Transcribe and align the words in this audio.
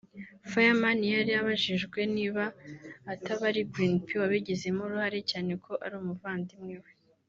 Fireman 0.49 0.99
yari 1.15 1.31
abajijwe 1.41 1.99
niba 2.15 2.43
ataba 3.13 3.43
ari 3.51 3.61
Green 3.71 3.95
P 4.05 4.07
wabigizemo 4.21 4.81
uruhare 4.83 5.19
cyane 5.31 5.51
ko 5.63 5.71
ari 5.85 5.95
umuvandimwe 6.01 6.75
we 6.83 6.91